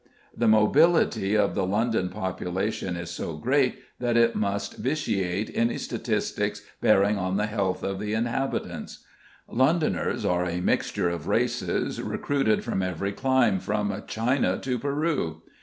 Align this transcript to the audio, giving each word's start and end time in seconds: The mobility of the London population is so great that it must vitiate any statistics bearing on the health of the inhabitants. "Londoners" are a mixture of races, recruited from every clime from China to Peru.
The 0.35 0.47
mobility 0.47 1.37
of 1.37 1.53
the 1.53 1.63
London 1.63 2.09
population 2.09 2.95
is 2.97 3.11
so 3.11 3.33
great 3.37 3.77
that 3.99 4.17
it 4.17 4.33
must 4.35 4.77
vitiate 4.77 5.51
any 5.53 5.77
statistics 5.77 6.63
bearing 6.81 7.19
on 7.19 7.37
the 7.37 7.45
health 7.45 7.83
of 7.83 7.99
the 7.99 8.13
inhabitants. 8.15 9.05
"Londoners" 9.47 10.25
are 10.25 10.45
a 10.47 10.59
mixture 10.59 11.09
of 11.09 11.27
races, 11.27 12.01
recruited 12.01 12.63
from 12.63 12.81
every 12.81 13.11
clime 13.11 13.59
from 13.59 13.93
China 14.07 14.57
to 14.57 14.79
Peru. 14.79 15.43